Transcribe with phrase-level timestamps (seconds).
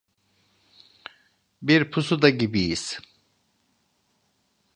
[1.61, 2.99] Bir pusuda gibiyiz.